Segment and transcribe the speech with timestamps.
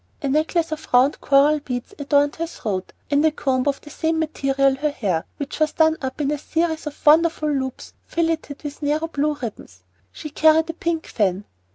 [0.23, 4.17] A necklace of round coral beads adorned her throat, and a comb of the same
[4.17, 8.81] material her hair, which was done up in a series of wonderful loops filleted with
[8.81, 9.83] narrow blue ribbons.
[10.11, 11.45] She carried a pink fan.